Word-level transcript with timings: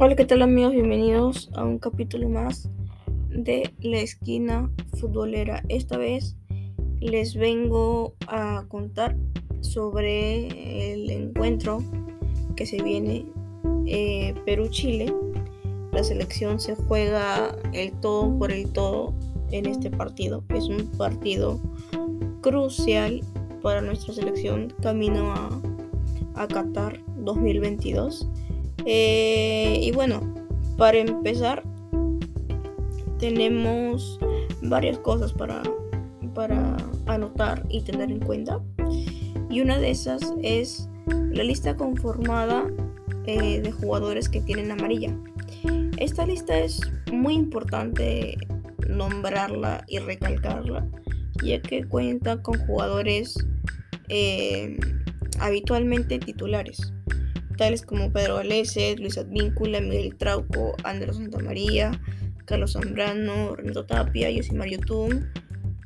Hola, 0.00 0.14
¿qué 0.14 0.24
tal 0.24 0.42
amigos? 0.42 0.74
Bienvenidos 0.74 1.50
a 1.56 1.64
un 1.64 1.80
capítulo 1.80 2.28
más 2.28 2.70
de 3.30 3.74
La 3.80 3.98
Esquina 3.98 4.70
Futbolera. 4.96 5.64
Esta 5.68 5.96
vez 5.98 6.36
les 7.00 7.34
vengo 7.34 8.14
a 8.28 8.64
contar 8.68 9.16
sobre 9.60 10.92
el 10.92 11.10
encuentro 11.10 11.82
que 12.54 12.64
se 12.64 12.80
viene 12.80 13.26
eh, 13.86 14.36
Perú-Chile. 14.46 15.12
La 15.90 16.04
selección 16.04 16.60
se 16.60 16.76
juega 16.76 17.56
el 17.72 17.90
todo 17.98 18.38
por 18.38 18.52
el 18.52 18.72
todo 18.72 19.12
en 19.50 19.66
este 19.66 19.90
partido. 19.90 20.44
Es 20.50 20.68
un 20.68 20.86
partido 20.96 21.58
crucial 22.40 23.20
para 23.64 23.80
nuestra 23.80 24.14
selección 24.14 24.72
camino 24.80 25.32
a, 25.32 25.50
a 26.36 26.46
Qatar 26.46 27.00
2022. 27.16 28.28
Eh, 28.84 29.80
y 29.82 29.92
bueno, 29.92 30.20
para 30.76 30.98
empezar, 30.98 31.62
tenemos 33.18 34.18
varias 34.62 34.98
cosas 34.98 35.32
para, 35.32 35.62
anotar 37.06 37.64
y 37.68 37.82
tener 37.82 38.12
en 38.12 38.20
cuenta. 38.20 38.60
Y 39.50 39.60
una 39.60 39.78
de 39.78 39.90
esas 39.90 40.22
es 40.42 40.88
la 41.32 41.42
lista 41.42 41.76
conformada 41.76 42.66
eh, 43.26 43.60
de 43.60 43.72
jugadores 43.72 44.28
que 44.28 44.40
tienen 44.42 44.70
amarilla. 44.70 45.16
Esta 45.96 46.26
lista 46.26 46.56
es 46.58 46.80
muy 47.12 47.34
importante 47.34 48.38
nombrarla 48.88 49.84
y 49.88 49.98
recalcarla, 49.98 50.86
ya 51.42 51.60
que 51.60 51.84
cuenta 51.84 52.40
con 52.40 52.58
jugadores 52.66 53.36
eh, 54.08 54.78
habitualmente 55.40 56.18
titulares 56.20 56.92
tales 57.58 57.82
como 57.82 58.10
Pedro 58.10 58.36
Valeses, 58.36 58.98
Luis 58.98 59.18
Advíncula, 59.18 59.80
Miguel 59.82 60.16
Trauco, 60.16 60.74
Andrés 60.84 61.16
Santamaría, 61.16 62.00
Carlos 62.46 62.72
Zambrano, 62.72 63.54
Renato 63.56 63.84
Tapia, 63.84 64.30
Yosimar 64.30 64.70
Yotun 64.70 65.30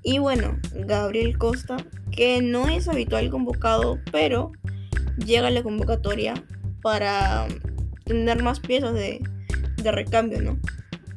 y 0.05 0.19
bueno, 0.19 0.59
Gabriel 0.75 1.39
Costa, 1.39 1.77
que 2.13 2.43
no 2.43 2.69
es 2.69 2.89
habitual 2.89 3.31
convocado, 3.31 3.99
pero 4.13 4.53
llega 5.25 5.49
a 5.49 5.51
la 5.51 5.63
convocatoria 5.63 6.35
para 6.83 7.49
tener 8.05 8.43
más 8.43 8.61
piezas 8.61 8.95
de, 8.95 9.21
de 9.83 9.93
recambio, 9.93 10.41
¿no? 10.43 10.59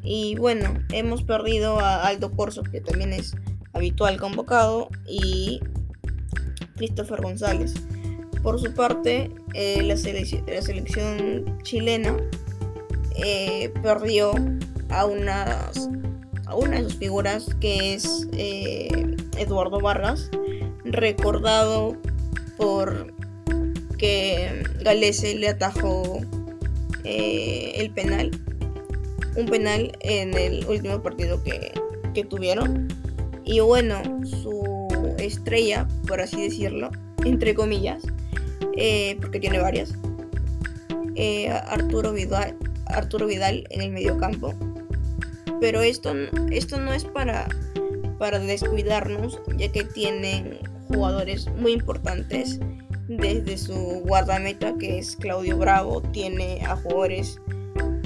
Y 0.03 0.36
bueno, 0.36 0.73
hemos 0.92 1.23
perdido 1.23 1.80
a 1.80 2.08
Aldo 2.08 2.31
Corso, 2.31 2.61
que 2.61 2.80
también 2.80 3.11
es 3.11 3.36
habitual 3.73 4.17
convocado, 4.17 4.89
y 5.08 5.59
Christopher 6.76 7.22
González. 7.22 7.73
Por 8.46 8.60
su 8.60 8.72
parte, 8.76 9.32
eh, 9.56 9.82
la, 9.82 9.98
selección 9.98 11.58
chilena 11.64 12.16
eh, 13.16 13.74
perdió 13.82 14.34
a, 14.90 15.08
unas, 15.08 15.90
a 16.46 16.56
una 16.56 16.78
de 16.78 16.84
sus 16.84 16.96
figuras 16.98 17.48
que 17.60 17.96
es 17.96 18.28
eh, 18.34 19.18
Eduardo 19.40 19.80
Vargas, 19.80 20.30
recordado 20.84 21.98
por 22.56 23.12
que 23.98 24.64
Galese 24.84 25.34
le 25.34 25.50
atajó 25.50 26.20
el 27.04 27.90
penal, 27.96 28.30
un 29.36 29.48
penal 29.48 29.98
en 30.02 30.38
el 30.38 30.64
último 30.68 31.02
partido 31.02 31.42
que, 31.42 31.72
que 32.14 32.23
tuvieron. 32.23 32.90
Y 33.44 33.60
bueno, 33.62 34.04
su 34.23 35.16
estrella, 35.18 35.88
por 36.08 36.22
así 36.22 36.44
decirlo, 36.44 36.92
entre 37.23 37.56
comillas, 37.56 38.04
eh, 38.78 39.18
porque 39.22 39.40
tiene 39.40 39.59
varias. 39.59 39.94
Eh, 41.16 41.50
Arturo, 41.50 42.14
Vidal, 42.14 42.58
Arturo 42.88 43.28
Vidal 43.28 43.66
en 43.70 43.82
el 43.82 43.92
mediocampo. 43.92 44.54
Pero 45.61 45.82
esto, 45.82 46.14
esto 46.52 46.80
no 46.80 46.94
es 46.94 47.05
para, 47.05 47.48
para 48.20 48.39
descuidarnos, 48.39 49.39
ya 49.58 49.72
que 49.72 49.83
tienen 49.83 50.60
jugadores 50.89 51.48
muy 51.58 51.72
importantes 51.73 52.60
desde 53.08 53.58
su 53.58 54.02
guardameta, 54.05 54.76
que 54.78 54.99
es 54.99 55.16
Claudio 55.16 55.58
Bravo, 55.58 56.02
tiene 56.02 56.61
a 56.66 56.76
jugadores 56.76 57.39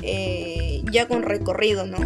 eh, 0.04 0.84
ya 0.92 1.08
con 1.08 1.24
recorrido, 1.24 1.86
¿no? 1.86 1.98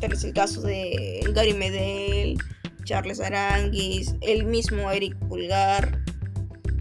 tal 0.00 0.12
es 0.12 0.24
el 0.24 0.34
caso 0.34 0.60
de 0.60 1.20
Gary 1.32 1.54
Medel, 1.54 2.36
Charles 2.84 3.20
Aranguis, 3.20 4.14
el 4.20 4.44
mismo 4.44 4.90
Eric 4.90 5.16
Pulgar, 5.26 5.98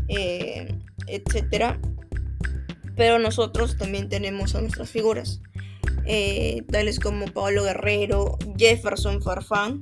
eh, 0.08 0.76
etcétera. 1.08 1.80
Pero 2.96 3.20
nosotros 3.20 3.78
también 3.78 4.10
tenemos 4.10 4.56
a 4.56 4.62
nuestras 4.62 4.90
figuras, 4.90 5.42
eh, 6.06 6.64
tales 6.72 7.00
como 7.00 7.26
Pablo 7.26 7.64
Guerrero, 7.64 8.38
Jefferson 8.58 9.22
Farfán, 9.22 9.82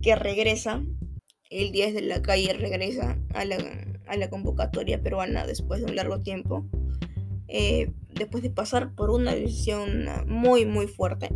que 0.00 0.14
regresa, 0.16 0.82
el 1.50 1.72
10 1.72 1.94
de 1.94 2.02
la 2.02 2.22
calle 2.22 2.52
regresa 2.54 3.18
a 3.34 3.44
la, 3.44 3.58
a 4.06 4.16
la 4.16 4.30
convocatoria 4.30 5.02
peruana 5.02 5.46
después 5.46 5.80
de 5.80 5.90
un 5.90 5.96
largo 5.96 6.20
tiempo, 6.22 6.64
eh, 7.48 7.92
después 8.14 8.42
de 8.42 8.50
pasar 8.50 8.94
por 8.94 9.10
una 9.10 9.34
decisión 9.34 10.06
muy, 10.26 10.64
muy 10.64 10.86
fuerte. 10.86 11.28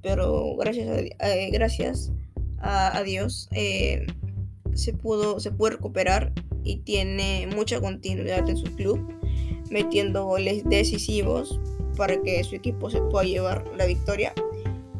Pero 0.00 0.56
gracias 0.56 0.88
a, 1.18 1.26
gracias 1.52 2.12
a, 2.58 3.02
Dios 3.02 3.48
se, 3.52 4.92
pudo, 4.94 5.40
se 5.40 5.50
pudo 5.50 5.70
recuperar 5.70 6.32
y 6.64 6.78
tiene 6.78 7.48
mucha 7.54 7.80
continuidad 7.80 8.48
en 8.48 8.56
su 8.56 8.66
club, 8.74 9.00
metiendo 9.70 10.26
goles 10.26 10.64
decisivos 10.64 11.60
para 11.96 12.20
que 12.22 12.42
su 12.44 12.54
equipo 12.54 12.90
se 12.90 13.00
pueda 13.00 13.24
llevar 13.24 13.64
la 13.76 13.86
victoria. 13.86 14.32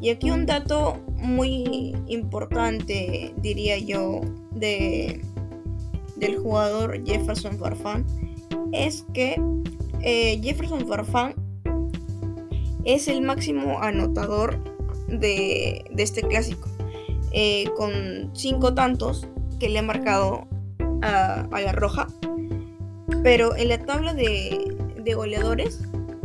Y 0.00 0.10
aquí 0.10 0.30
un 0.30 0.46
dato 0.46 1.00
muy 1.16 1.94
importante, 2.08 3.32
diría 3.36 3.78
yo, 3.78 4.20
de, 4.50 5.20
del 6.16 6.38
jugador 6.38 7.04
Jefferson 7.04 7.56
Farfán, 7.58 8.04
es 8.72 9.04
que 9.14 9.40
eh, 10.00 10.40
Jefferson 10.42 10.86
Farfán 10.88 11.34
es 12.84 13.06
el 13.06 13.22
máximo 13.22 13.80
anotador 13.80 14.58
de, 15.06 15.84
este 15.96 16.22
clásico, 16.22 16.68
eh, 17.32 17.66
con 17.76 18.30
cinco 18.34 18.74
tantos 18.74 19.28
que 19.60 19.68
le 19.68 19.78
ha 19.78 19.82
marcado 19.82 20.48
a, 21.02 21.46
la 21.50 21.72
roja. 21.72 22.08
Pero 23.22 23.56
en 23.56 23.68
la 23.68 23.78
tabla 23.78 24.14
de, 24.14 24.74
goleadores 25.14 25.80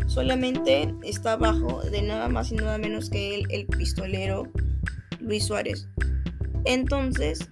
solamente 0.05 0.93
está 1.03 1.33
abajo 1.33 1.81
de 1.81 2.01
nada 2.01 2.29
más 2.29 2.51
y 2.51 2.55
nada 2.55 2.77
menos 2.77 3.09
que 3.09 3.35
el, 3.35 3.51
el 3.51 3.65
pistolero 3.65 4.47
Luis 5.19 5.45
Suárez. 5.45 5.87
Entonces, 6.65 7.49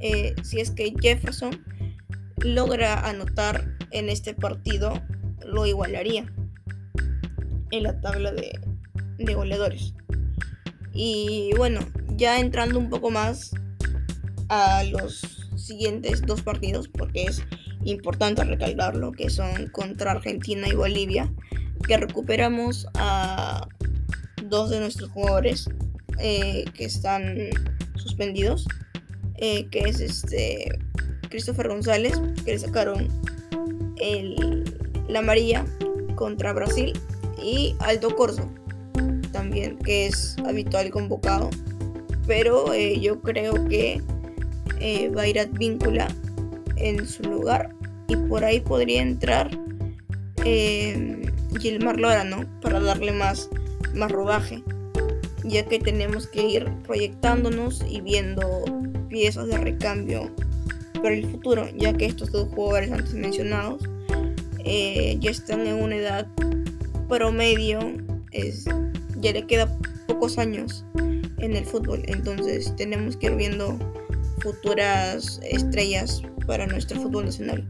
eh, 0.00 0.34
si 0.42 0.60
es 0.60 0.70
que 0.70 0.94
Jefferson 1.00 1.64
logra 2.38 3.08
anotar 3.08 3.76
en 3.90 4.08
este 4.08 4.34
partido, 4.34 4.94
lo 5.44 5.66
igualaría 5.66 6.32
en 7.70 7.82
la 7.82 8.00
tabla 8.00 8.32
de, 8.32 8.58
de 9.18 9.34
goleadores. 9.34 9.94
Y 10.92 11.50
bueno, 11.56 11.80
ya 12.16 12.40
entrando 12.40 12.78
un 12.78 12.90
poco 12.90 13.10
más 13.10 13.52
a 14.48 14.82
los 14.84 15.39
siguientes 15.66 16.22
dos 16.22 16.42
partidos, 16.42 16.88
porque 16.88 17.24
es 17.24 17.42
importante 17.84 18.44
recalcarlo, 18.44 19.12
que 19.12 19.30
son 19.30 19.68
contra 19.68 20.12
Argentina 20.12 20.68
y 20.68 20.74
Bolivia, 20.74 21.32
que 21.86 21.96
recuperamos 21.96 22.86
a 22.94 23.66
dos 24.44 24.70
de 24.70 24.80
nuestros 24.80 25.10
jugadores 25.10 25.68
eh, 26.18 26.64
que 26.74 26.84
están 26.84 27.36
suspendidos, 27.96 28.66
eh, 29.36 29.66
que 29.70 29.80
es 29.80 30.00
este 30.00 30.78
Christopher 31.28 31.68
González, 31.68 32.20
que 32.44 32.52
le 32.52 32.58
sacaron 32.58 33.08
el, 33.98 34.64
la 35.08 35.20
amarilla 35.20 35.64
contra 36.16 36.52
Brasil, 36.52 36.92
y 37.42 37.74
Aldo 37.80 38.14
Corso, 38.16 38.50
también, 39.32 39.78
que 39.78 40.06
es 40.06 40.36
habitual 40.44 40.90
convocado. 40.90 41.50
Pero 42.26 42.74
eh, 42.74 43.00
yo 43.00 43.20
creo 43.20 43.66
que 43.66 44.02
eh, 44.80 45.08
va 45.10 45.22
a 45.22 45.28
ir 45.28 45.38
a 45.38 45.44
Víncula 45.46 46.08
en 46.76 47.06
su 47.06 47.22
lugar 47.22 47.70
y 48.08 48.16
por 48.16 48.44
ahí 48.44 48.60
podría 48.60 49.02
entrar 49.02 49.50
eh, 50.44 51.22
Gilmar 51.58 51.98
Lora. 51.98 52.24
Para 52.60 52.80
darle 52.80 53.12
más, 53.12 53.48
más 53.94 54.10
rodaje, 54.10 54.62
ya 55.44 55.64
que 55.66 55.78
tenemos 55.78 56.26
que 56.26 56.46
ir 56.46 56.72
proyectándonos 56.86 57.84
y 57.88 58.00
viendo 58.00 58.64
piezas 59.08 59.48
de 59.48 59.58
recambio 59.58 60.30
para 60.94 61.14
el 61.14 61.26
futuro, 61.30 61.66
ya 61.76 61.92
que 61.92 62.06
estos 62.06 62.30
dos 62.32 62.48
jugadores 62.54 62.92
antes 62.92 63.14
mencionados 63.14 63.82
eh, 64.64 65.16
ya 65.20 65.30
están 65.30 65.66
en 65.66 65.74
una 65.74 65.96
edad 65.96 66.26
promedio, 67.08 67.80
es, 68.32 68.66
ya 69.20 69.32
le 69.32 69.46
queda 69.46 69.68
pocos 70.06 70.38
años 70.38 70.84
en 71.38 71.56
el 71.56 71.64
fútbol, 71.64 72.02
entonces 72.06 72.74
tenemos 72.76 73.16
que 73.16 73.26
ir 73.26 73.36
viendo 73.36 73.78
futuras 74.40 75.40
estrellas 75.42 76.22
para 76.46 76.66
nuestro 76.66 77.00
fútbol 77.00 77.26
nacional. 77.26 77.66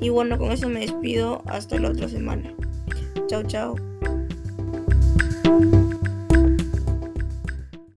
Y 0.00 0.08
bueno, 0.10 0.38
con 0.38 0.52
eso 0.52 0.68
me 0.68 0.80
despido 0.80 1.42
hasta 1.46 1.78
la 1.78 1.90
otra 1.90 2.08
semana. 2.08 2.54
Chao, 3.28 3.42
chao. 3.42 3.74